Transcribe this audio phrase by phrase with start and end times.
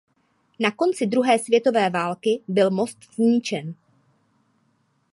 [0.59, 3.75] Na konci druhé světové války byl most zničen.